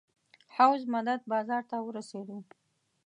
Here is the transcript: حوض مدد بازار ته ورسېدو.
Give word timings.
حوض 0.55 0.81
مدد 0.93 1.21
بازار 1.31 1.63
ته 1.69 1.77
ورسېدو. 1.81 2.37